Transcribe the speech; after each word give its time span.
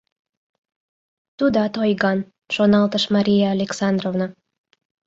«Тудат 1.37 1.73
ойган,— 1.81 2.19
шоналтыш 2.55 3.03
Мария 3.15 3.47
Александровна. 3.55 4.27